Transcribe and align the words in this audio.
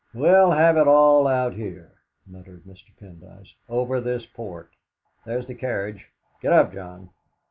"We'll 0.15 0.49
have 0.49 0.77
it 0.77 0.87
all 0.87 1.27
out 1.27 1.53
here," 1.53 1.91
muttered 2.25 2.63
Mr. 2.63 2.87
Pendyce, 2.99 3.53
"over 3.69 4.01
this 4.01 4.25
port. 4.25 4.71
There's 5.27 5.45
the 5.45 5.53
carriage. 5.53 6.07
Get 6.41 6.53
up, 6.53 6.73
John." 6.73 7.11